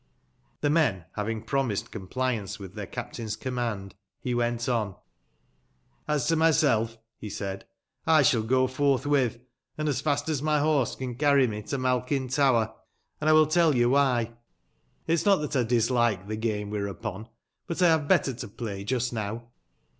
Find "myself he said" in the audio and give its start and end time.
6.35-7.67